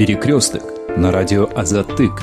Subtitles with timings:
[0.00, 0.62] Перекресток
[0.96, 2.22] на радио Азатык.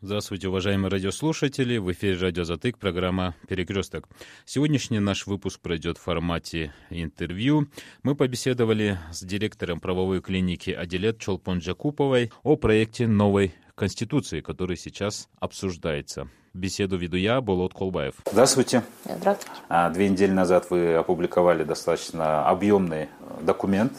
[0.00, 1.78] Здравствуйте, уважаемые радиослушатели.
[1.78, 4.08] В эфире радио Затык, программа «Перекресток».
[4.44, 7.68] Сегодняшний наш выпуск пройдет в формате интервью.
[8.02, 16.28] Мы побеседовали с директором правовой клиники Аделет Чолпон-Джакуповой о проекте новой Конституции, который сейчас обсуждается.
[16.52, 18.14] Беседу веду я, Болот Колбаев.
[18.28, 18.82] Здравствуйте.
[19.04, 19.52] Здравствуйте.
[19.68, 23.06] А, две недели назад вы опубликовали достаточно объемный
[23.42, 23.92] документ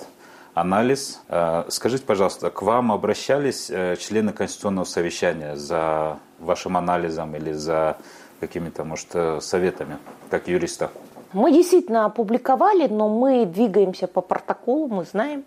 [0.60, 1.22] анализ.
[1.28, 7.98] Э, скажите, пожалуйста, к вам обращались э, члены Конституционного совещания за вашим анализом или за
[8.40, 9.98] какими-то, может, э, советами,
[10.30, 10.90] как юриста?
[11.34, 15.44] Мы действительно опубликовали, но мы двигаемся по протоколу, мы знаем.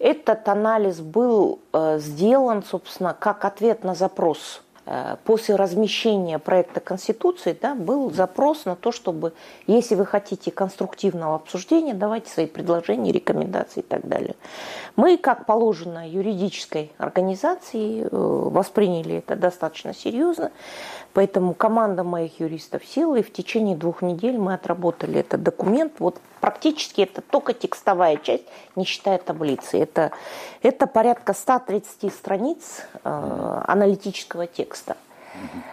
[0.00, 4.62] Этот анализ был сделан, собственно, как ответ на запрос
[5.24, 9.32] после размещения проекта Конституции да, был запрос на то, чтобы,
[9.66, 14.34] если вы хотите конструктивного обсуждения, давайте свои предложения, рекомендации и так далее.
[14.96, 20.50] Мы, как положено юридической организации, э, восприняли это достаточно серьезно.
[21.12, 25.94] Поэтому команда моих юристов села, и в течение двух недель мы отработали этот документ.
[25.98, 28.44] Вот практически это только текстовая часть,
[28.76, 29.78] не считая таблицы.
[29.78, 30.12] Это,
[30.62, 34.96] это порядка 130 страниц э, аналитического текста.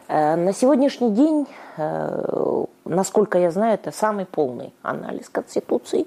[0.07, 6.05] Э, на сегодняшний день, э, насколько я знаю, это самый полный анализ Конституции.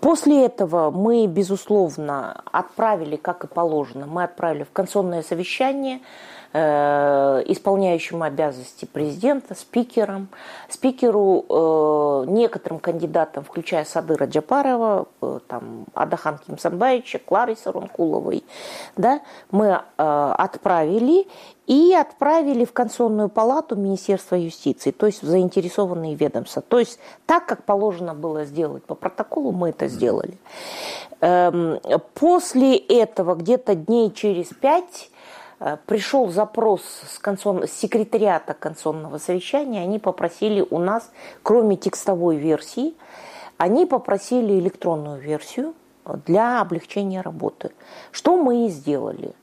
[0.00, 6.00] После этого мы, безусловно, отправили, как и положено, мы отправили в конституционное совещание
[6.52, 10.26] Э, исполняющему обязанности президента, спикером,
[10.68, 18.42] спикеру, э, некоторым кандидатам, включая Садыра Джапарова, э, там, Адахан Кимсанбаевича, Клары Саронкуловой,
[18.96, 19.20] да,
[19.52, 21.28] мы отправили
[21.68, 26.62] и отправили в Конституционную палату Министерства юстиции, то есть в заинтересованные ведомства.
[26.62, 30.36] То есть так, как положено было сделать по протоколу, мы это сделали.
[31.20, 31.78] Эм,
[32.14, 35.10] после этого, где-то дней через пять,
[35.86, 37.66] пришел запрос с, консон...
[37.66, 41.10] секретариата консонного совещания, они попросили у нас,
[41.42, 42.94] кроме текстовой версии,
[43.58, 45.74] они попросили электронную версию
[46.26, 47.72] для облегчения работы.
[48.10, 49.34] Что мы и сделали.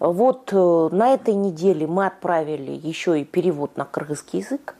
[0.00, 4.74] Вот э, на этой неделе мы отправили еще и перевод на кыргызский язык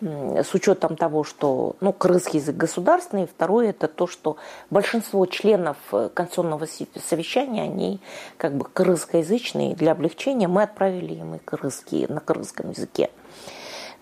[0.00, 4.36] с учетом того, что ну, крымский язык государственный, второе это то, что
[4.70, 8.00] большинство членов э, Конституционного совещания, они
[8.36, 13.10] как бы крымскоязычные, для облегчения мы отправили им и крымские, на крымском языке.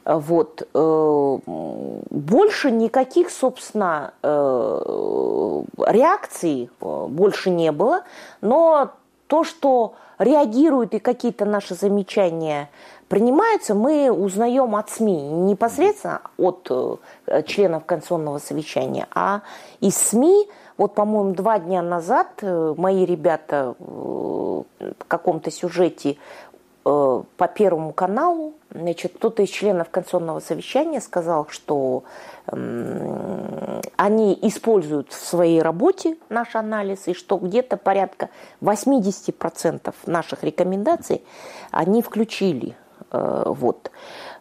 [0.05, 0.69] Вот.
[0.75, 8.03] Э, больше никаких, собственно, э, реакций больше не было,
[8.41, 8.93] но
[9.27, 12.71] то, что реагируют и какие-то наши замечания
[13.09, 19.43] принимаются, мы узнаем от СМИ, непосредственно от э, членов Конституционного совещания, а
[19.81, 24.65] из СМИ, вот, по-моему, два дня назад э, мои ребята в
[25.09, 26.54] каком-то сюжете э,
[26.85, 32.05] по Первому каналу, значит, кто-то из членов Конституционного совещания сказал, что
[32.47, 38.29] они используют в своей работе наш анализ, и что где-то порядка
[38.61, 41.23] 80% наших рекомендаций
[41.71, 42.77] они включили
[43.15, 43.91] Э, вот.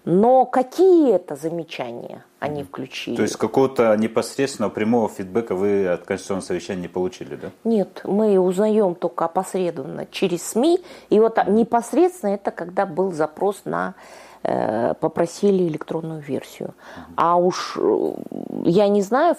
[0.05, 3.15] Но какие это замечания они включили?
[3.15, 7.51] То есть какого-то непосредственного прямого фидбэка вы от Конституционного совещания не получили, да?
[7.63, 10.81] Нет, мы узнаем только опосредованно через СМИ.
[11.09, 13.95] И вот непосредственно это когда был запрос на
[14.43, 16.73] э, попросили электронную версию.
[17.15, 18.13] А уж э,
[18.65, 19.37] я не знаю,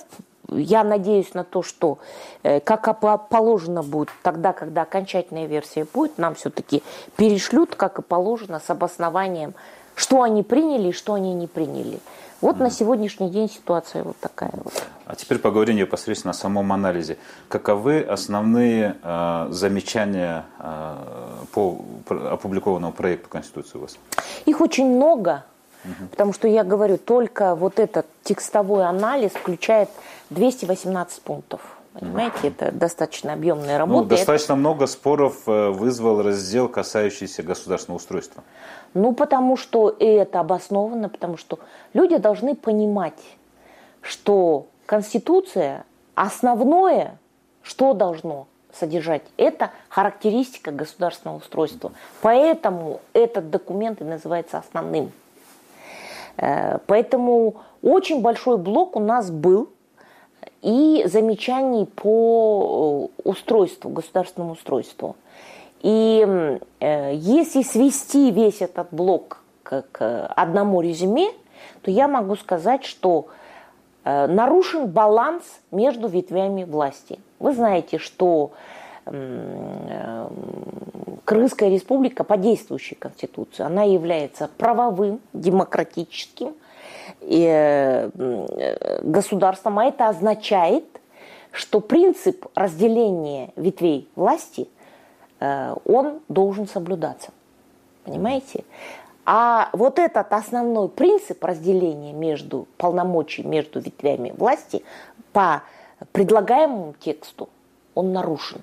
[0.49, 1.99] я надеюсь на то, что
[2.43, 2.99] э, как
[3.29, 6.83] положено будет тогда, когда окончательная версия будет, нам все-таки
[7.17, 9.53] перешлют, как и положено, с обоснованием,
[9.95, 12.01] что они приняли и что они не приняли.
[12.45, 14.75] Вот на сегодняшний день ситуация вот такая вот.
[15.07, 17.17] А теперь поговорим непосредственно о самом анализе.
[17.49, 20.95] Каковы основные э, замечания э,
[21.53, 23.97] по опубликованному проекту Конституции у вас?
[24.45, 25.45] Их очень много.
[26.11, 29.89] Потому что я говорю, только вот этот текстовой анализ включает
[30.29, 31.63] 218 пунктов.
[31.99, 34.03] Понимаете, это достаточно объемная работа.
[34.03, 34.57] Ну, достаточно это...
[34.57, 38.43] много споров э, вызвал раздел, касающийся государственного устройства.
[38.95, 41.59] Ну, потому что и это обосновано, потому что
[41.93, 43.21] люди должны понимать,
[44.01, 47.19] что Конституция основное,
[47.63, 51.93] что должно содержать, это характеристика государственного устройства.
[52.23, 55.13] Поэтому этот документ и называется основным.
[56.37, 59.69] Э, поэтому очень большой блок у нас был
[60.63, 65.17] и замечаний по э, устройству, государственному устройству.
[65.85, 71.29] И э, если свести весь этот блок к, к одному резюме,
[71.83, 73.29] то я могу сказать, что
[74.05, 77.19] нарушен баланс между ветвями власти.
[77.39, 78.53] Вы знаете, что
[79.07, 80.29] э,
[81.25, 86.55] Крымская республика по действующей конституции, она является правовым, демократическим
[87.23, 88.11] э,
[89.03, 90.85] государством, а это означает,
[91.51, 94.69] что принцип разделения ветвей власти,
[95.85, 97.31] он должен соблюдаться.
[98.05, 98.65] Понимаете?
[99.27, 104.85] А вот этот основной принцип разделения между полномочий, между ветвями власти
[105.33, 105.63] по
[106.13, 107.49] предлагаемому тексту,
[107.95, 108.61] он нарушен.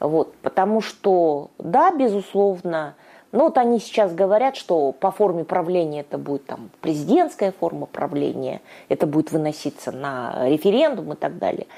[0.00, 2.96] Вот, потому что, да, безусловно,
[3.30, 8.60] ну вот они сейчас говорят, что по форме правления это будет там президентская форма правления,
[8.88, 11.68] это будет выноситься на референдум и так далее.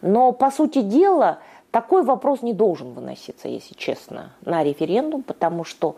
[0.00, 1.38] Но по сути дела
[1.80, 5.94] такой вопрос не должен выноситься, если честно, на референдум, потому что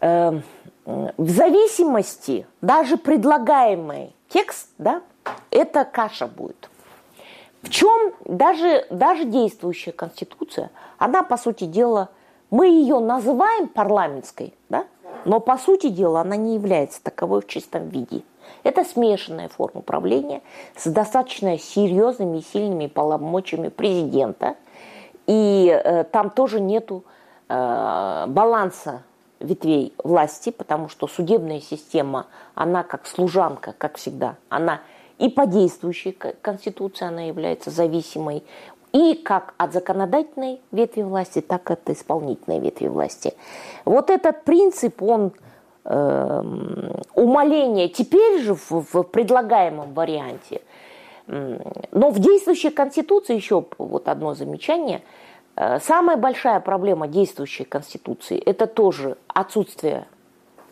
[0.00, 0.40] э,
[0.84, 5.02] в зависимости, даже предлагаемый текст, да,
[5.50, 6.70] это каша будет.
[7.62, 12.10] В чем даже, даже действующая конституция, она, по сути дела,
[12.50, 14.84] мы ее называем парламентской, да,
[15.24, 18.22] но по сути дела она не является таковой в чистом виде.
[18.62, 20.42] Это смешанная форма управления
[20.76, 24.56] с достаточно серьезными и сильными полномочиями президента.
[25.26, 27.04] И э, там тоже нету
[27.48, 29.02] э, баланса
[29.40, 34.80] ветвей власти, потому что судебная система, она как служанка, как всегда, она
[35.18, 38.42] и по действующей конституции она является зависимой,
[38.94, 43.34] и как от законодательной ветви власти, так и от исполнительной ветви власти.
[43.84, 45.32] Вот этот принцип, он
[45.84, 46.42] э,
[47.14, 50.62] умаление теперь же в, в предлагаемом варианте,
[51.26, 55.02] но в действующей конституции еще вот одно замечание–
[55.56, 60.06] Э, самая большая проблема действующей Конституции– это тоже отсутствие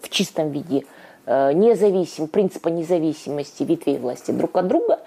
[0.01, 0.85] в чистом виде
[1.27, 5.01] э, независим, принципа независимости ветвей власти друг от друга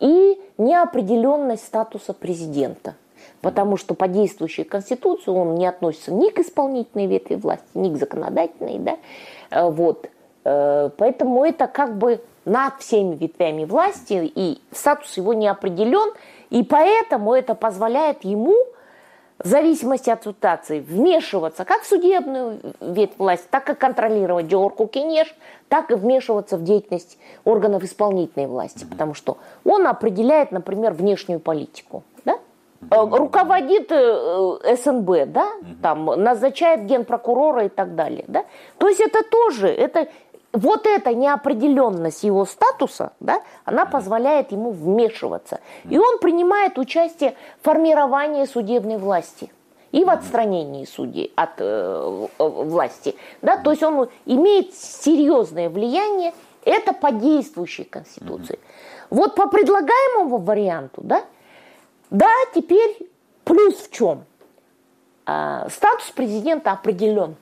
[0.00, 2.94] и неопределенность статуса президента.
[3.40, 7.98] Потому что по действующей Конституции он не относится ни к исполнительной ветви власти, ни к
[7.98, 8.78] законодательной.
[8.78, 8.96] Да?
[9.50, 10.08] Э, вот.
[10.44, 16.12] Поэтому это как бы над всеми ветвями власти, и статус его не определен,
[16.50, 18.54] и поэтому это позволяет ему
[19.38, 25.34] в зависимости от ситуации вмешиваться как в судебную ветвь власти, так и контролировать Диорку Кенеш,
[25.68, 32.02] так и вмешиваться в деятельность органов исполнительной власти, потому что он определяет, например, внешнюю политику.
[32.24, 32.38] Да?
[32.90, 35.50] Э, руководит э, СНБ, да,
[35.82, 38.24] там, назначает генпрокурора и так далее.
[38.28, 38.44] Да?
[38.78, 40.08] То есть это тоже, это
[40.56, 45.60] вот эта неопределенность его статуса, да, она позволяет ему вмешиваться.
[45.84, 49.52] И он принимает участие в формировании судебной власти
[49.92, 53.16] и в отстранении судей от э, власти.
[53.42, 53.58] Да?
[53.58, 56.32] То есть он имеет серьезное влияние,
[56.64, 58.58] это по действующей Конституции.
[59.10, 61.22] Вот по предлагаемому варианту, да,
[62.10, 63.08] да, теперь
[63.44, 64.24] плюс в чем?
[65.26, 67.36] А, статус президента определен.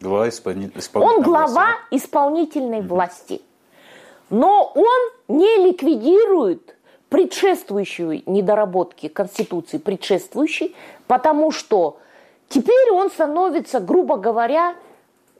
[0.00, 0.72] Глава исполни...
[0.94, 3.42] Он глава власти, исполнительной власти.
[4.30, 6.76] Но он не ликвидирует
[7.10, 10.74] предшествующие недоработки Конституции, предшествующей,
[11.06, 11.98] потому что
[12.48, 14.74] теперь он становится, грубо говоря,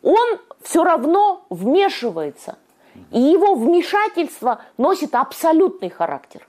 [0.03, 2.59] он все равно вмешивается.
[3.13, 6.47] И его вмешательство носит абсолютный характер.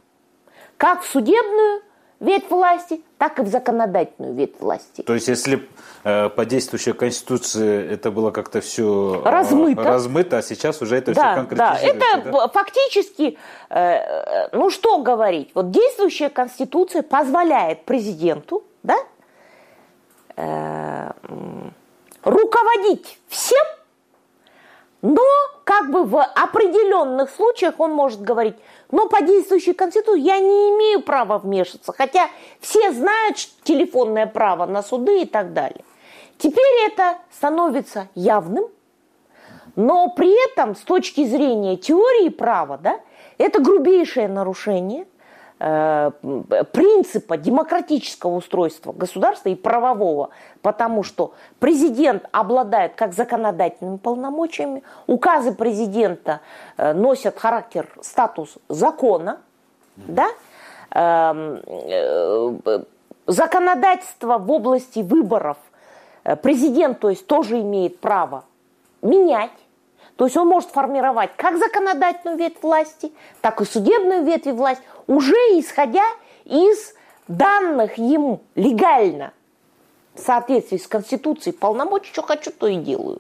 [0.78, 1.81] Как в судебную
[2.21, 5.01] ветвь власти, так и в законодательную ветвь власти.
[5.01, 5.68] То есть, если
[6.04, 11.13] э, по действующей конституции это было как-то все э, размыто, размыто а сейчас уже это
[11.13, 11.99] да, все конкретизируется.
[11.99, 12.47] Да, это да?
[12.47, 13.37] фактически,
[13.69, 18.97] э, э, ну что говорить, вот действующая конституция позволяет президенту, да,
[20.37, 21.11] э,
[22.23, 23.66] руководить всем,
[25.01, 25.23] но
[25.63, 28.56] как бы в определенных случаях он может говорить,
[28.92, 32.30] но по действующей конституции я не имею права вмешиваться, хотя
[32.60, 35.83] все знают телефонное право на суды и так далее.
[36.38, 38.66] Теперь это становится явным,
[39.76, 43.00] но при этом с точки зрения теории права, да,
[43.38, 45.07] это грубейшее нарушение
[45.61, 50.31] принципа демократического устройства государства и правового,
[50.63, 56.39] потому что президент обладает как законодательными полномочиями, указы президента
[56.77, 59.39] э, носят характер, статус закона,
[59.97, 60.30] да,
[60.91, 62.83] эм, э,
[63.27, 65.57] законодательство в области выборов
[66.41, 68.45] президент, то есть, тоже имеет право
[69.01, 69.51] менять,
[70.21, 73.11] то есть он может формировать как законодательную ветвь власти,
[73.42, 76.06] так и судебную ветвь власти, уже исходя
[76.45, 76.94] из
[77.28, 79.33] данных ему легально
[80.13, 83.19] в соответствии с Конституцией полномочий, что хочу, то и делаю.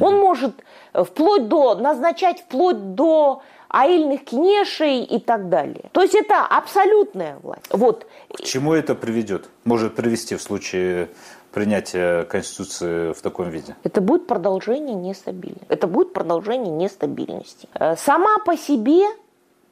[0.00, 0.54] Он может
[0.94, 5.90] вплоть до, назначать вплоть до аильных кинешей и так далее.
[5.92, 7.66] То есть это абсолютная власть.
[7.72, 8.06] Вот.
[8.32, 9.50] К чему это приведет?
[9.64, 11.10] Может привести в случае
[11.52, 13.76] принятия Конституции в таком виде?
[13.82, 15.66] Это будет продолжение нестабильности.
[15.68, 17.68] Это будет продолжение нестабильности.
[17.74, 19.04] Э, сама по себе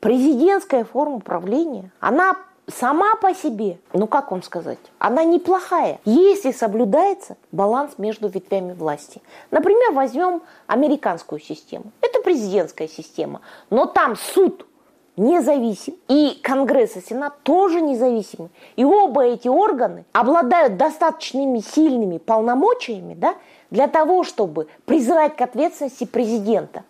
[0.00, 2.36] президентская форма управления, она
[2.68, 9.22] сама по себе, ну как вам сказать, она неплохая, если соблюдается баланс между ветвями власти.
[9.50, 11.92] Например, возьмем американскую систему.
[12.00, 13.40] Это президентская система,
[13.70, 14.66] но там суд
[15.16, 18.50] независим, и Конгресс и Сенат тоже независимы.
[18.76, 23.34] И оба эти органы обладают достаточными сильными полномочиями да,
[23.70, 26.84] для того, чтобы призывать к ответственности президента.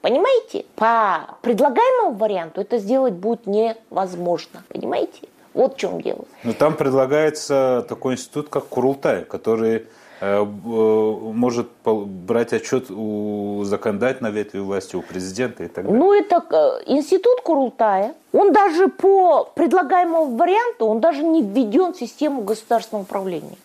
[0.00, 0.64] Понимаете?
[0.76, 4.62] По предлагаемому варианту это сделать будет невозможно.
[4.68, 5.28] Понимаете?
[5.54, 6.24] Вот в чем дело.
[6.44, 9.86] Но там предлагается такой институт, как Курултай, который
[10.20, 15.98] может брать отчет у законодательной ветви власти, у президента и так далее.
[15.98, 18.14] Ну, это э, институт Курултая.
[18.32, 23.56] Он даже по предлагаемому варианту, он даже не введен в систему государственного управления.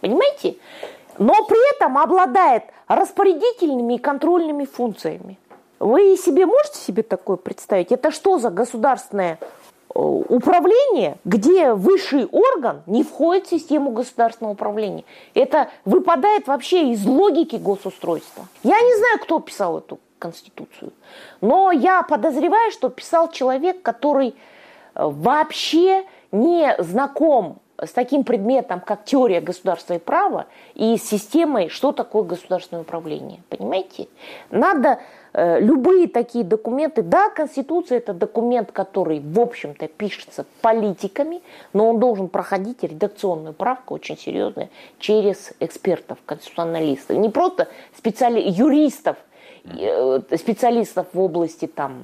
[0.00, 0.56] Понимаете?
[1.18, 5.38] Но при этом обладает распорядительными и контрольными функциями.
[5.78, 7.92] Вы себе можете себе такое представить?
[7.92, 9.46] Это что за государственное э,
[9.94, 15.04] управление, где высший орган не входит в систему государственного управления.
[15.34, 18.46] Это выпадает вообще из логики госустройства.
[18.62, 20.92] Я не знаю, кто писал эту конституцию,
[21.40, 24.32] но я подозреваю, что писал человек, который э,
[24.94, 31.92] вообще не знаком с таким предметом, как теория государства и права, и с системой, что
[31.92, 33.42] такое государственное управление.
[33.48, 34.08] Понимаете?
[34.50, 41.88] Надо Э, любые такие документы, да, Конституция это документ, который, в общем-то, пишется политиками, но
[41.90, 44.68] он должен проходить редакционную правку очень серьезную
[44.98, 47.16] через экспертов, конституционалистов.
[47.16, 48.40] Не просто специали...
[48.40, 49.16] юристов,
[49.64, 52.02] э, специалистов в области там,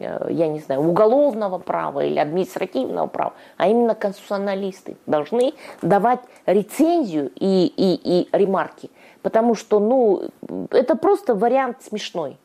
[0.00, 7.30] э, я не знаю, уголовного права или административного права, а именно конституционалисты должны давать рецензию
[7.34, 8.90] и, и, и ремарки.
[9.22, 10.22] Потому что, ну,
[10.70, 12.36] это просто вариант смешной.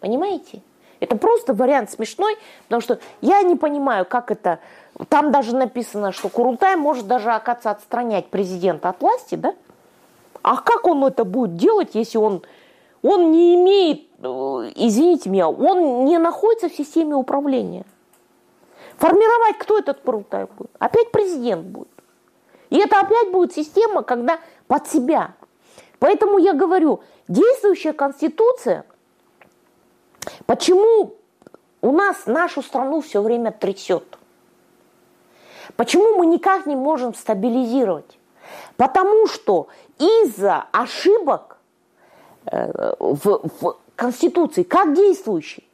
[0.00, 0.62] Понимаете?
[1.00, 4.60] Это просто вариант смешной, потому что я не понимаю, как это...
[5.08, 9.54] Там даже написано, что Курултай может даже, оказаться, отстранять президента от власти, да?
[10.42, 12.42] А как он это будет делать, если он,
[13.02, 14.24] он не имеет, э,
[14.74, 17.84] извините меня, он не находится в системе управления?
[18.96, 20.70] Формировать кто этот Курултай будет?
[20.78, 21.88] Опять президент будет.
[22.70, 25.34] И это опять будет система, когда под себя.
[25.98, 28.86] Поэтому я говорю, действующая конституция–
[30.46, 31.14] Почему
[31.82, 34.18] у нас нашу страну все время трясет?
[35.76, 38.18] Почему мы никак не можем стабилизировать?
[38.76, 39.68] Потому что
[39.98, 41.58] из-за ошибок
[42.46, 45.66] э, в, в Конституции, как действующей,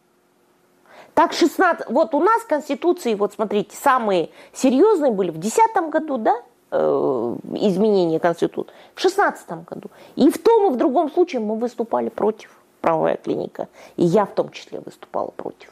[1.14, 6.42] так 16, вот у нас Конституции, вот смотрите, самые серьезные были в 2010 году, да,
[6.70, 9.90] э, изменения Конституции, в 2016 году.
[10.16, 12.50] И в том и в другом случае мы выступали против
[12.82, 15.70] правовая клиника, и я в том числе выступала против.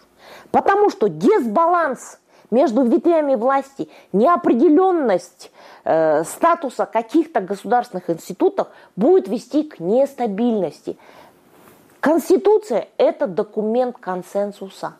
[0.50, 2.18] Потому что дисбаланс
[2.50, 5.50] между ветвями власти, неопределенность
[5.84, 10.96] э, статуса каких-то государственных институтов будет вести к нестабильности.
[12.00, 14.94] Конституция– это документ консенсуса.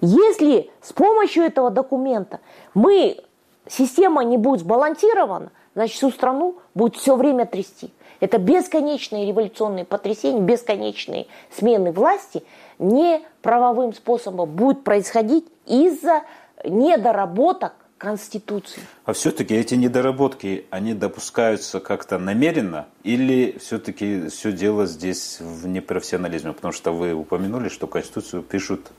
[0.00, 2.40] Если с помощью этого документа
[2.74, 3.22] мы,
[3.66, 7.92] система не будет сбалансирована, значит всю страну будет все время трясти.
[8.24, 12.42] Это бесконечные революционные потрясения, бесконечные смены власти
[12.78, 16.22] не правовым способом будут происходить из-за
[16.64, 18.80] недоработок Конституции.
[19.04, 26.54] А все-таки эти недоработки, они допускаются как-то намеренно или все-таки все дело здесь в непрофессионализме?
[26.54, 28.90] Потому что вы упомянули, что Конституцию пишут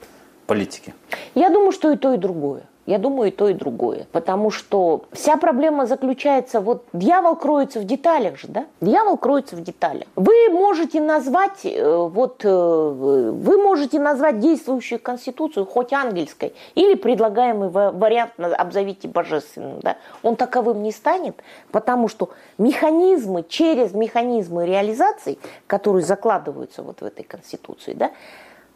[0.46, 0.94] политики.
[1.34, 2.67] Я думаю, что и то, и другое.
[2.86, 4.06] Я думаю, и то, и другое.
[4.12, 8.65] Потому что вся проблема заключается, вот дьявол кроется в деталях же, да?
[8.80, 10.08] Дьявол кроется в деталях.
[10.15, 17.70] Вы можете назвать, э, вот, э, вы можете назвать действующую конституцию хоть ангельской, или предлагаемый
[17.70, 19.98] вариант обзовите божественным, да?
[20.22, 27.24] Он таковым не станет, потому что механизмы, через механизмы реализации, которые закладываются вот в этой
[27.24, 28.12] конституции, да,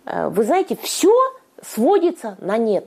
[0.05, 1.13] э, вы знаете, все
[1.61, 2.85] сводится на нет.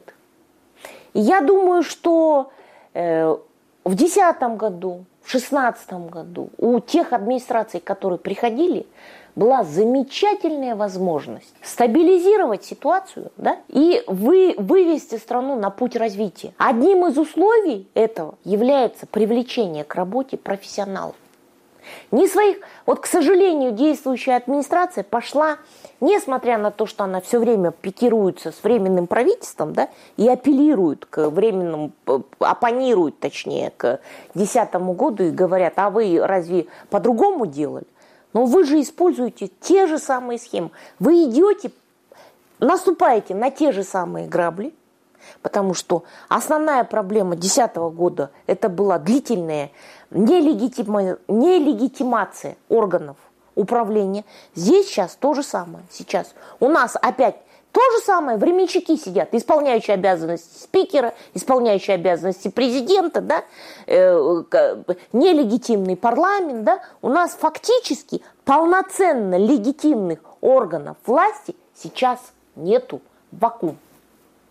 [1.15, 2.51] Я думаю, что
[2.95, 3.37] э,
[3.85, 8.87] в 2010 году, в 2016 году у тех администраций, которые приходили,
[9.35, 16.53] была замечательная возможность стабилизировать ситуацию да, и вы, вывести страну на путь развития.
[16.59, 21.17] Одним из условий этого является привлечение к работе профессионалов.
[22.11, 25.59] Ни своих, вот, к сожалению, действующая администрация пошла,
[26.01, 31.31] несмотря на то, что она все время пикируется с временным правительством, да, и апеллирует к
[31.31, 31.93] временному,
[32.39, 34.01] оппонирует, точнее, к
[34.35, 37.87] 2010 году и говорят, а вы разве по-другому делали?
[38.33, 40.71] Но вы же используете те же самые схемы.
[40.99, 41.71] Вы идете,
[42.61, 44.75] наступаете на те же самые грабли,
[45.43, 49.71] потому что основная проблема 2010 года это была длительная
[50.15, 53.17] нелегитима, нелегитимация органов
[53.55, 54.25] управления.
[54.55, 55.85] Здесь сейчас то же самое.
[55.91, 57.37] Сейчас у нас опять
[57.73, 63.45] то же самое, временщики сидят, исполняющие обязанности спикера, исполняющие обязанности президента, да,
[63.87, 64.43] э,
[65.15, 72.21] нелегитимный парламент, да, у нас фактически полноценно легитимных органов власти сейчас
[72.57, 73.01] нету,
[73.31, 73.79] вакуум.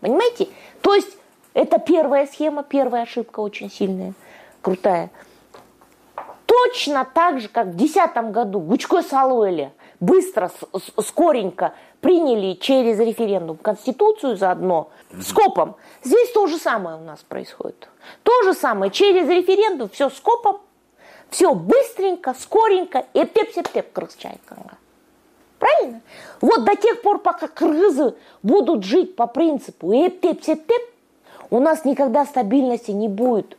[0.00, 0.48] Понимаете?
[0.80, 1.16] То есть
[1.54, 4.14] это первая схема, первая ошибка очень сильная,
[4.62, 5.10] крутая.
[6.52, 10.50] Точно так же, как в 2010 году Гучко Салуэля быстро,
[11.02, 14.90] скоренько приняли через референдум Конституцию заодно,
[15.22, 15.76] скопом.
[16.04, 17.88] Здесь то же самое у нас происходит.
[18.22, 20.60] То же самое, через референдум все скопом,
[21.30, 24.76] все быстренько, скоренько, и теп-сеп-теп крысчайканга.
[25.58, 26.02] Правильно?
[26.42, 30.82] Вот до тех пор, пока кыргызы будут жить по принципу эп-теп-сеп-теп,
[31.48, 33.56] у нас никогда стабильности не будет.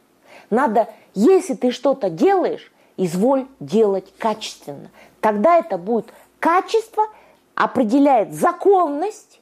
[0.52, 4.90] Надо, если ты что-то делаешь, изволь делать качественно.
[5.22, 6.08] Тогда это будет
[6.40, 7.08] качество,
[7.56, 9.40] определяет законность,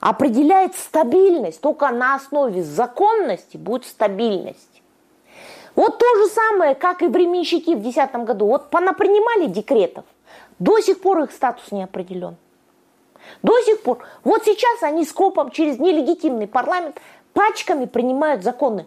[0.00, 1.60] определяет стабильность.
[1.60, 4.82] Только на основе законности будет стабильность.
[5.74, 8.46] Вот то же самое, как и временщики в 2010 году.
[8.46, 10.04] Вот понапринимали декретов,
[10.58, 12.36] до сих пор их статус не определен.
[13.42, 13.98] До сих пор.
[14.24, 17.00] Вот сейчас они скопом через нелегитимный парламент
[17.32, 18.86] пачками принимают законы.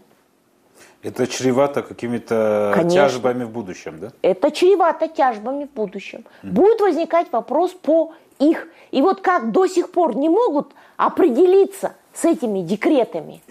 [1.04, 4.12] Это чревато какими-то тяжбами в будущем, да?
[4.22, 6.26] Это чревато тяжбами в будущем.
[6.44, 6.52] Mm.
[6.52, 8.68] Будет возникать вопрос по их.
[8.92, 13.42] И вот как до сих пор не могут определиться с этими декретами,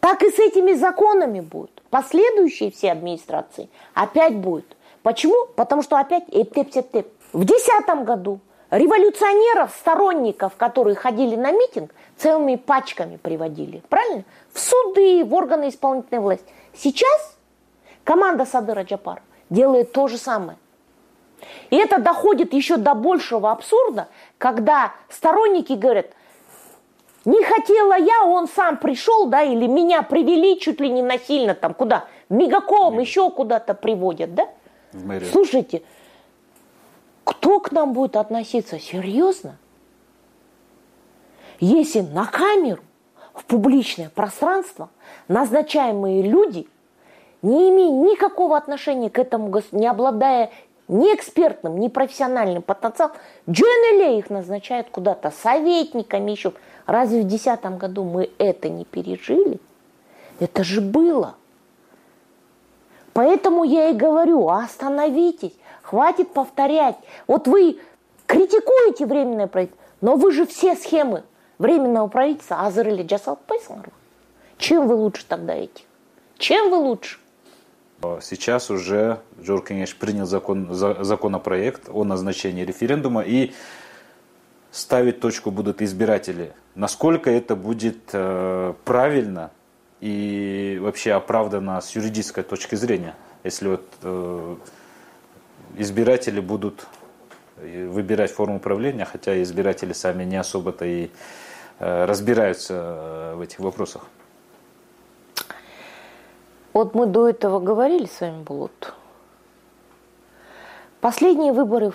[0.00, 1.82] так и с этими законами будет.
[1.90, 4.76] Последующие все администрации опять будет.
[5.02, 5.46] Почему?
[5.54, 7.08] Потому что опять эптеп-септеп.
[7.32, 13.82] В 2010 году революционеров, сторонников, которые ходили на митинг, целыми пачками приводили.
[13.88, 14.24] Правильно?
[14.52, 16.46] В суды, в органы исполнительной власти.
[16.76, 17.36] Сейчас
[18.04, 20.58] команда Садыра Джапар делает то же самое.
[21.70, 24.08] И это доходит еще до большего абсурда,
[24.38, 26.06] когда сторонники говорят,
[27.24, 31.74] не хотела я, он сам пришел, да, или меня привели чуть ли не насильно там
[31.74, 34.48] куда, Мегаком, еще куда-то приводят, да?
[35.30, 35.82] Слушайте,
[37.24, 39.58] кто к нам будет относиться серьезно,
[41.58, 42.82] если на камеру
[43.36, 44.88] в публичное пространство
[45.28, 46.66] назначаемые люди,
[47.42, 50.50] не имея никакого отношения к этому, не обладая
[50.88, 53.14] ни экспертным, ни профессиональным потенциалом,
[53.48, 56.54] Джонеле их назначают куда-то советниками еще.
[56.86, 59.60] Разве в 2010 году мы это не пережили?
[60.40, 61.34] Это же было.
[63.12, 66.96] Поэтому я и говорю, остановитесь, хватит повторять.
[67.26, 67.80] Вот вы
[68.26, 71.22] критикуете временное правительство, но вы же все схемы
[71.58, 73.92] временного правительства азырили жасалып қойсыңар
[74.58, 75.84] чем вы лучше тогда этих?
[76.38, 77.18] Чем вы лучше?
[78.20, 83.52] Сейчас уже Джор Кенеш принял закон, законопроект о назначении референдума и
[84.70, 86.52] ставить точку будут избиратели.
[86.74, 89.50] Насколько это будет э, правильно
[90.00, 93.14] и вообще оправдано с юридической точки зрения,
[93.44, 94.56] если вот э,
[95.78, 96.86] избиратели будут
[97.56, 101.08] выбирать форму управления, хотя избиратели сами не особо-то и э,
[101.79, 104.03] разбираются э, в этих вопросах.
[106.73, 108.93] Вот мы до этого говорили с вами, Булут.
[111.01, 111.91] Последние выборы,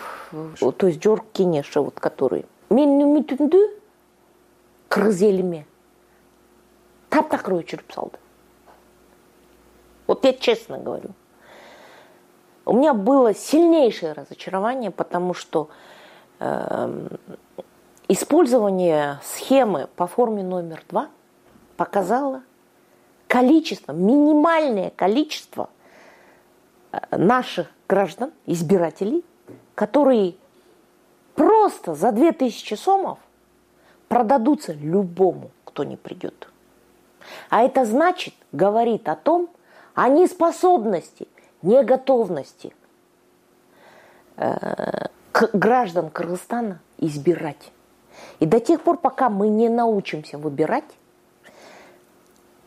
[0.61, 2.45] то есть Джорг Кенеша, вот который.
[2.69, 3.61] Мен үмітімді
[4.91, 5.61] қырғыз еліме
[7.15, 8.19] тап тақыр өшіріп салды.
[10.09, 11.11] Вот я честно говорю.
[12.65, 15.69] У меня было сильнейшее разочарование, потому что
[16.41, 17.07] э,
[18.12, 21.10] использование схемы по форме номер два
[21.78, 22.44] показало,
[23.28, 25.70] количество, минимальное количество
[26.92, 29.24] э, наших граждан, избирателей,
[29.76, 30.36] которые
[31.36, 33.20] просто за 2000 сомов
[34.10, 36.50] продадутся любому, кто не придет.
[37.50, 39.50] А это значит, говорит о том,
[39.94, 41.30] о неспособности,
[41.62, 42.76] неготовности
[44.36, 45.08] э,
[45.54, 47.72] граждан Кыргызстана избирать.
[48.40, 50.86] И до тех пор, пока мы не научимся выбирать,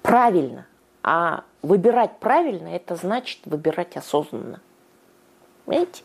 [0.02, 0.66] правильно.
[1.02, 4.60] А выбирать правильно, это значит выбирать осознанно.
[5.64, 6.02] Понимаете?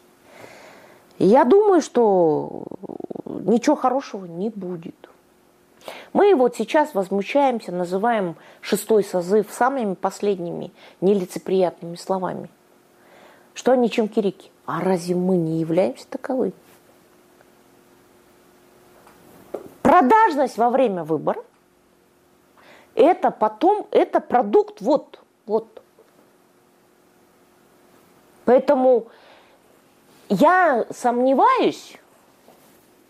[1.20, 2.64] Я думаю, что
[3.26, 4.96] ничего хорошего не будет.
[6.14, 12.50] Мы вот сейчас возмущаемся, называем шестой созыв самыми последними нелицеприятными словами.
[13.54, 14.52] Что они чем кирики?
[14.66, 16.54] А разве мы не являемся таковыми?
[19.90, 21.44] Продажность во время выбора–
[22.94, 25.82] это потом, это продукт вот, вот.
[28.46, 29.08] Поэтому
[30.30, 31.98] я сомневаюсь,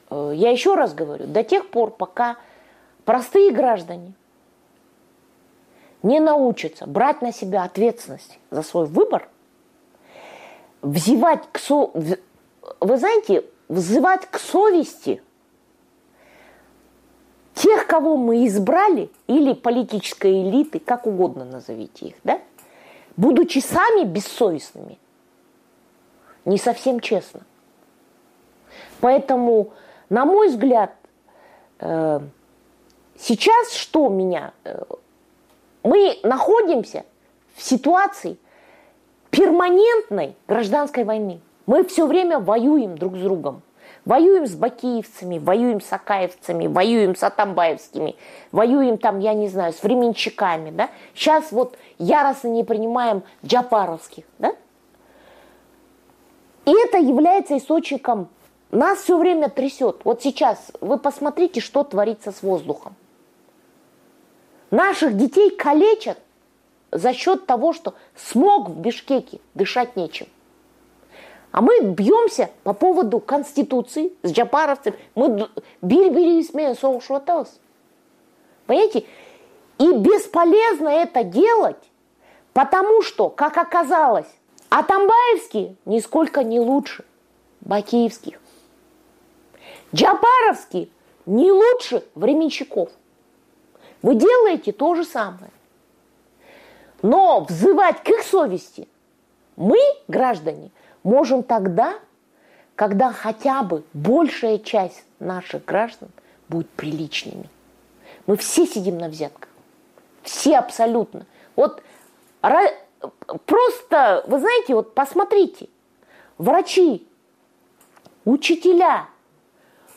[0.09, 2.37] э, я еще раз говорю, до тех пор, пока
[3.03, 4.13] простые граждане
[6.01, 9.27] не научатся брать на себя ответственность за свой выбор,
[10.81, 11.91] взывать к со...
[11.91, 15.21] вы знаете, взывать к совести
[17.59, 22.39] тех, кого мы избрали, или политической элиты, как угодно назовите их, да,
[23.17, 24.97] будучи сами бессовестными–
[26.45, 27.41] не совсем честно.
[29.01, 29.71] Поэтому,
[30.09, 30.93] на мой взгляд,
[31.79, 32.19] э,
[33.17, 34.53] сейчас что меня?
[34.63, 34.83] Э,
[35.83, 37.05] мы находимся
[37.55, 38.37] в ситуации
[39.29, 41.39] перманентной гражданской войны.
[41.65, 43.61] Мы все время воюем друг с другом.
[44.09, 48.15] Воюем с бакиевцами, воюем с акаевцами, воюем с атамбаевскими,
[48.51, 50.89] воюем там, я не знаю, с временщиками, да.
[51.13, 54.55] Сейчас вот яростно не принимаем джапаровских, да.
[56.65, 58.29] И это является источником,
[58.71, 60.01] нас все время трясет.
[60.03, 62.95] Вот сейчас вы посмотрите, что творится с воздухом.
[64.71, 66.17] Наших детей калечат
[66.91, 70.25] за счет того, что смог в Бишкеке, дышать нечем.
[71.51, 74.97] А мы бьемся по поводу Конституции с джапаровцами.
[75.15, 75.49] Мы
[75.81, 77.59] били-били смеем соушваталось.
[78.67, 79.05] Понимаете?
[79.79, 81.81] И бесполезно это делать,
[82.53, 84.27] потому что, как оказалось,
[84.69, 87.03] а Тамбаевские нисколько не лучше
[87.61, 88.39] Бакиевских.
[89.95, 90.89] Джапаровские
[91.25, 92.89] не лучше временщиков.
[94.01, 95.51] Вы делаете то же самое.
[97.01, 98.87] Но взывать к их совести
[99.55, 100.71] мы, граждане,
[101.09, 101.95] можем тогда,
[102.75, 106.09] когда хотя бы большая часть наших граждан
[106.47, 107.49] будет приличными.
[108.27, 109.49] Мы все сидим на взятках.
[110.21, 111.25] Все абсолютно.
[111.55, 111.81] Вот
[113.45, 115.67] просто, вы знаете, вот посмотрите,
[116.37, 117.07] врачи,
[118.25, 119.07] учителя,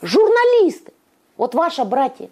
[0.01, 0.93] журналисты,
[1.37, 2.29] вот ваши братья.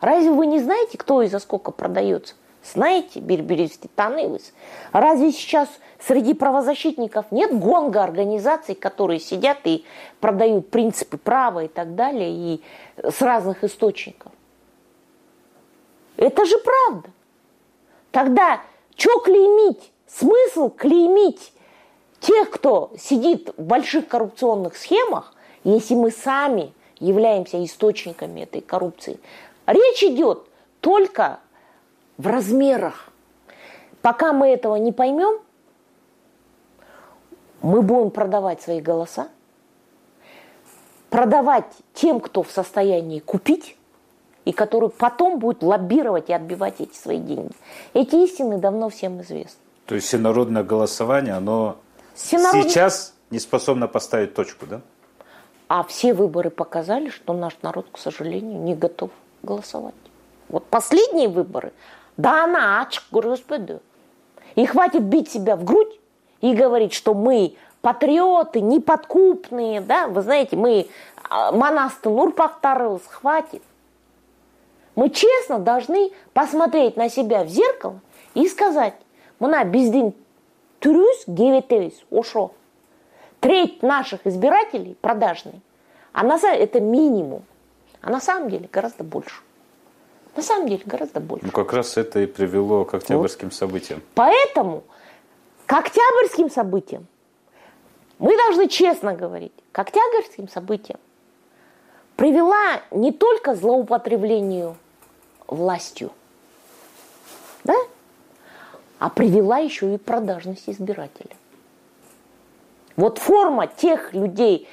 [0.00, 2.34] Разве вы не знаете, кто и за сколько продается?
[2.64, 4.52] Знаете, Бирберис Титанылыс?
[4.92, 5.68] Разве сейчас
[6.00, 9.84] среди правозащитников нет гонга организаций, которые сидят и
[10.20, 12.62] продают принципы права и так далее, и
[13.02, 14.32] с разных источников?
[16.16, 17.10] Это же правда.
[18.10, 18.60] Тогда
[18.96, 19.92] что клеймить?
[20.06, 21.52] Смысл клеймить
[22.20, 29.20] тех, кто сидит в больших коррупционных схемах, если мы сами являемся источниками этой коррупции.
[29.66, 30.42] Речь идет
[30.80, 31.40] только
[32.18, 33.08] в размерах.
[34.02, 35.40] Пока мы этого не поймем,
[37.62, 39.28] мы будем продавать свои голоса,
[41.10, 43.76] продавать тем, кто в состоянии купить,
[44.44, 47.52] и который потом будет лоббировать и отбивать эти свои деньги.
[47.92, 49.60] Эти истины давно всем известны.
[49.84, 51.76] То есть всенародное голосование, оно
[52.14, 52.64] Всенарод...
[52.64, 54.80] сейчас не способно поставить точку, да?
[55.68, 59.10] А все выборы показали, что наш народ, к сожалению, не готов
[59.42, 59.94] голосовать.
[60.48, 61.72] Вот последние выборы,
[62.17, 63.79] да она ачк, господи.
[64.55, 65.99] И хватит бить себя в грудь
[66.41, 70.87] и говорить, что мы патриоты, неподкупные, да, вы знаете, мы
[71.29, 73.63] а, монасты Нурпахтарылс, хватит.
[74.95, 77.99] Мы честно должны посмотреть на себя в зеркало
[78.35, 78.93] и сказать,
[79.43, 80.13] мына біздің
[80.83, 82.51] түріз геветевис, ошо.
[83.39, 85.61] Треть наших избирателей продажный.
[86.13, 87.43] А на самом это минимум.
[88.01, 89.41] А на самом деле гораздо больше.
[90.38, 91.46] На самом деле гораздо больше.
[91.46, 93.54] Ну, как раз это и привело к октябрьским вот.
[93.54, 94.00] событиям.
[94.14, 94.84] Поэтому
[95.66, 97.08] к октябрьским событиям
[98.20, 101.00] мы должны честно говорить, к октябрьским событиям
[102.14, 104.76] привела не только злоупотреблению
[105.48, 106.12] властью,
[107.64, 107.74] да?
[109.00, 111.34] а привела еще и продажность избирателя.
[112.94, 114.68] Вот форма тех людей,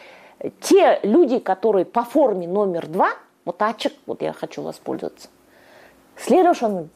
[0.62, 3.14] те люди, которые по форме номер два,
[3.46, 5.30] вот ачек, вот я хочу воспользоваться.
[6.18, 6.90] Следующий,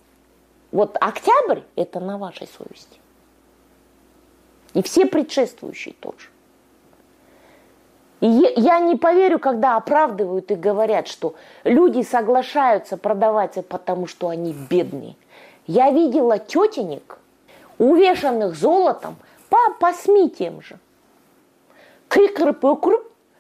[0.72, 3.00] вот октябрь, это на вашей совести.
[4.74, 6.30] И все предшествующие тоже.
[8.22, 14.54] И я не поверю, когда оправдывают и говорят, что люди соглашаются продаваться, потому что они
[14.70, 15.16] бедные.
[15.68, 17.18] Я видела тетенек,
[17.78, 19.16] увешанных золотом,
[19.50, 20.78] по, по СМИ тем же.
[22.10, 22.54] крикры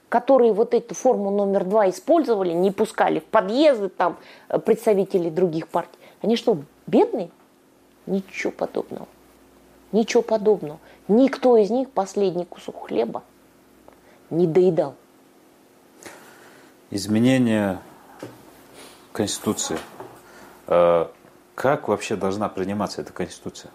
[0.09, 4.17] которые вот эту форму номер два использовали, не пускали в подъезды там
[4.49, 5.97] э, представителей других партий.
[6.21, 7.29] Они что, бедные?
[8.07, 9.07] Ничего подобного.
[9.91, 10.79] Ничего подобного.
[11.07, 13.23] Никто из них последний кусок хлеба
[14.29, 14.95] не доедал.
[16.91, 17.79] Изменение
[19.13, 19.77] Конституции.
[20.67, 21.05] Э,
[21.53, 23.71] как вообще должна приниматься эта Конституция?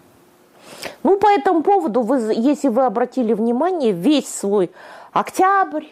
[1.02, 4.70] Ну, по этому поводу, вы, если вы обратили внимание, весь свой
[5.12, 5.84] октябрь,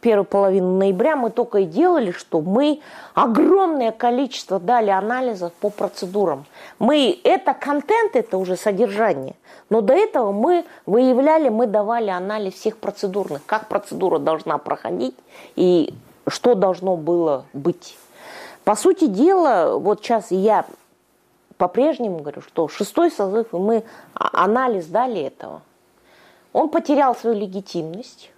[0.00, 2.80] первую половину ноября мы только и делали, что мы
[3.14, 6.46] огромное количество дали анализов по процедурам.
[6.78, 9.34] Мы, это контент, это уже содержание.
[9.70, 15.14] Но до этого мы выявляли, мы давали анализ всех процедурных, как процедура должна проходить
[15.56, 15.92] и
[16.26, 17.96] что должно было быть.
[18.64, 20.64] По сути дела, вот сейчас я
[21.56, 23.84] по-прежнему говорю, что шестой созыв, и мы
[24.14, 25.62] анализ дали этого.
[26.52, 28.30] Он потерял свою легитимность.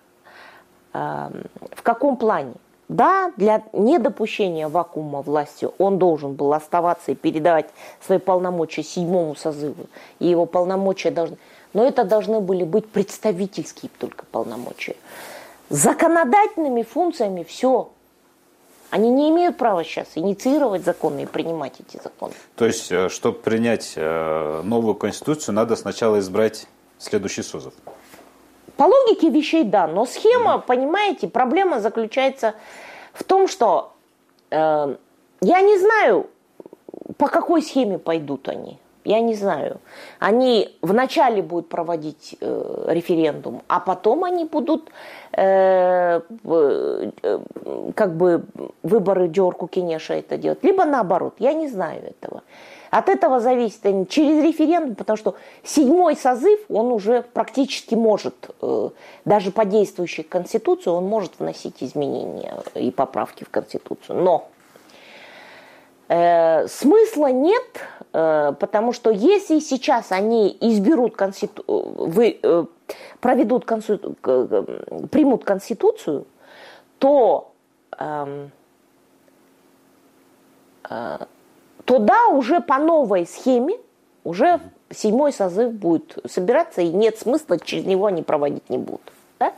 [0.92, 2.55] Эм, в каком плане?
[2.88, 7.66] Да, для недопущения вакуума власти он должен был оставаться и передавать
[8.05, 9.87] свои полномочия седьмому созыву,
[10.18, 11.37] и его полномочия должны...
[11.72, 14.96] Но это должны были быть представительские только полномочия.
[15.68, 17.90] Законодательными функциями все
[18.90, 22.35] они не имеют права сейчас инициировать законы и принимать эти законы.
[22.57, 26.66] То есть, э, чтобы принять э, новую конституцию, надо сначала избрать
[26.98, 27.72] следующий созыв?
[28.80, 29.86] По логике вещей, да.
[29.86, 32.54] Но схема, mm понимаете, проблема заключается
[33.12, 33.92] в том, что
[34.50, 34.96] э,
[35.42, 36.26] я не знаю,
[37.18, 38.78] по какой схеме пойдут они.
[39.04, 39.80] Я не знаю.
[40.18, 44.90] Они вначале будут проводить э, референдум, а потом они будут
[45.32, 47.40] э, э,
[47.94, 48.44] как бы
[48.82, 50.64] выборы Джорку Кенеша это делать.
[50.64, 52.42] Либо наоборот, я не знаю этого.
[52.90, 58.90] От этого зависит через референдум, потому что седьмой созыв, он уже практически может, э,
[59.24, 64.22] даже по действующей Конституции, он может вносить изменения и поправки в Конституцию.
[64.22, 64.48] Но
[66.12, 67.62] Э, смысла нет,
[68.12, 71.62] э, потому что если сейчас они изберут конститу...
[71.68, 72.64] вы, э,
[73.20, 74.16] проведут конститу...
[75.12, 76.26] примут конституцию,
[76.98, 77.53] то
[77.96, 78.50] эм,
[80.90, 81.18] э,
[81.84, 83.78] то да, уже по новой схеме
[84.24, 89.12] уже седьмой созыв будет собираться, и нет смысла через него они проводить не будут.
[89.38, 89.54] Да?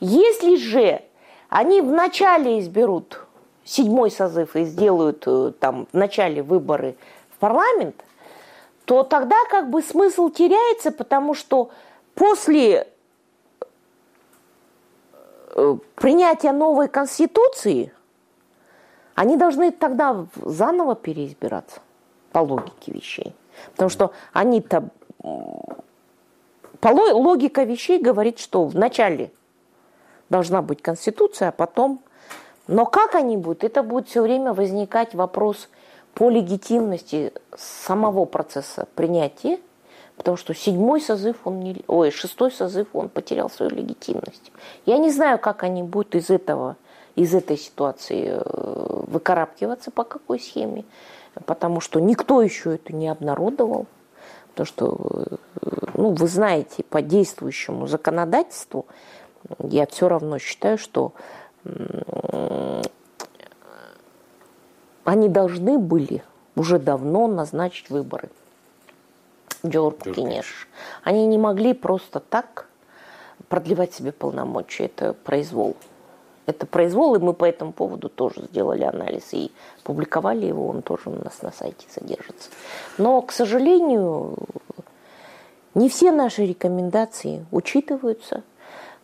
[0.00, 1.02] Если же
[1.48, 3.20] они вначале изберут
[3.64, 6.96] седьмой созыв и сделают э, там в начале выборы
[7.34, 7.96] в парламент,
[8.84, 11.70] то тогда как бы смысл теряется, потому что
[12.14, 12.88] после
[15.54, 17.92] э, принятия новой конституции
[19.20, 21.80] они должны тогда заново переизбираться
[22.32, 23.34] по логике вещей.
[23.72, 24.88] Потому что они-то...
[26.80, 29.30] По логика вещей говорит, что вначале
[30.30, 32.00] должна быть конституция, а потом
[32.66, 35.68] но как они будут, это будет все время возникать вопрос
[36.14, 39.58] по легитимности самого процесса принятия,
[40.16, 44.50] потому что седьмой созыв, он не, ой, шестой созыв, он потерял свою легитимность.
[44.86, 46.76] Я не знаю, как они будут из этого,
[47.16, 50.84] из этой ситуации э, выкарабкиваться, по какой схеме,
[51.44, 53.86] потому что никто еще это не обнародовал.
[54.50, 58.86] Потому что, э, ну, вы знаете, по действующему законодательству
[59.58, 61.12] я все равно считаю, что
[65.04, 66.22] они должны были
[66.56, 68.30] уже давно назначить выборы.
[69.66, 70.68] Джордж Кинеш.
[71.02, 72.68] Они не могли просто так
[73.48, 74.86] продлевать себе полномочия.
[74.86, 75.76] Это произвол.
[76.50, 79.52] Это произвол, и мы по этому поводу тоже сделали анализ и
[79.84, 82.50] публиковали его, он тоже у нас на сайте содержится.
[82.98, 84.34] Но, к сожалению,
[85.74, 88.42] не все наши рекомендации учитываются.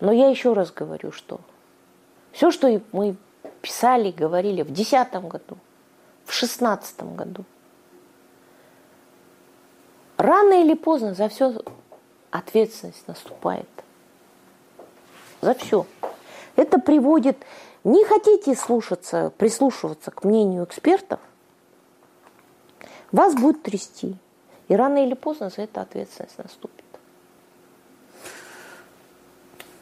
[0.01, 1.39] Но я еще раз говорю, что
[2.33, 3.15] все, что мы
[3.63, 5.57] писали, говорили в 2010 году,
[6.25, 7.45] в 2016 году,
[10.17, 11.63] рано или поздно за все
[12.33, 13.69] ответственность наступает.
[15.41, 15.87] За все.
[16.57, 17.37] Это приводит...
[17.85, 21.21] Не хотите слушаться, прислушиваться к мнению экспертов,
[23.13, 24.17] вас будет трясти.
[24.67, 26.85] И рано или поздно за это ответственность наступит.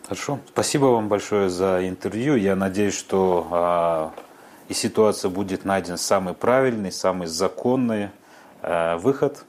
[0.03, 0.39] Хорошо.
[0.49, 2.37] Спасибо вам большое за интервью.
[2.37, 4.13] Я надеюсь, что а,
[4.69, 8.11] и ситуация будет найден самый правильный, самый законный
[8.61, 9.47] а, выход.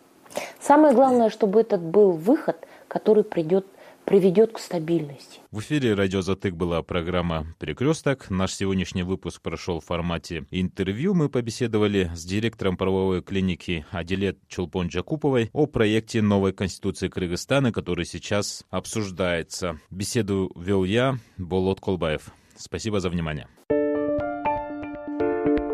[0.62, 2.56] Самое главное, чтобы этот был выход,
[2.88, 3.68] который придет
[4.06, 5.40] приведет к стабильности.
[5.52, 8.30] В эфире «Радио Затык» была программа «Перекресток».
[8.30, 11.14] Наш сегодняшний выпуск прошел в формате интервью.
[11.14, 18.06] Мы побеседовали с директором правовой клиники Аделет Чулпон Джакуповой о проекте новой Конституции Кыргызстана, который
[18.06, 19.80] сейчас обсуждается.
[19.90, 22.32] Беседу вел я, Болот Колбаев.
[22.58, 23.48] Спасибо за внимание.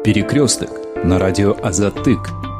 [0.03, 0.71] Перекресток
[1.03, 2.50] на радио Азатык.